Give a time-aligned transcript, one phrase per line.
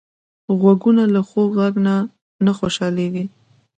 [0.59, 1.75] غوږونه له خوږ غږ
[2.45, 3.25] نه خوشحالېږي